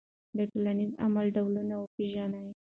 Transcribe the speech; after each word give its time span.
د 0.37 0.39
ټولنیز 0.51 0.91
عمل 1.05 1.25
ډولونه 1.35 1.75
وپېژنئ. 1.77 2.47